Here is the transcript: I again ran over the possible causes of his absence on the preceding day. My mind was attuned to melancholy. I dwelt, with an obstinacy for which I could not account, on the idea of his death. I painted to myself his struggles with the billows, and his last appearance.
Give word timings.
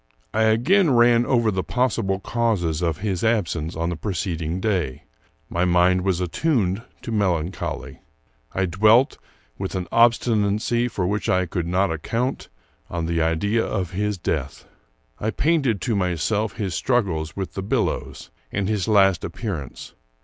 I 0.33 0.45
again 0.45 0.89
ran 0.95 1.27
over 1.27 1.51
the 1.51 1.61
possible 1.61 2.19
causes 2.19 2.81
of 2.81 3.01
his 3.05 3.23
absence 3.23 3.75
on 3.75 3.89
the 3.89 3.95
preceding 3.95 4.59
day. 4.59 5.03
My 5.47 5.63
mind 5.63 6.01
was 6.01 6.19
attuned 6.19 6.81
to 7.03 7.11
melancholy. 7.11 7.99
I 8.51 8.65
dwelt, 8.65 9.19
with 9.59 9.75
an 9.75 9.87
obstinacy 9.91 10.87
for 10.87 11.05
which 11.05 11.29
I 11.29 11.45
could 11.45 11.67
not 11.67 11.91
account, 11.91 12.49
on 12.89 13.05
the 13.05 13.21
idea 13.21 13.63
of 13.63 13.91
his 13.91 14.17
death. 14.17 14.65
I 15.19 15.29
painted 15.29 15.81
to 15.81 15.95
myself 15.95 16.53
his 16.53 16.73
struggles 16.73 17.35
with 17.35 17.53
the 17.53 17.61
billows, 17.61 18.31
and 18.51 18.67
his 18.67 18.87
last 18.87 19.23
appearance. 19.23 19.93